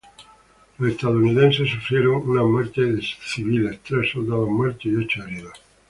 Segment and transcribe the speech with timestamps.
[0.79, 5.61] Los estadounidenses sufrieron una muerte de civiles, tres soldados muertos y ocho heridos.